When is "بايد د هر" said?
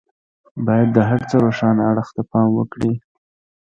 0.65-1.21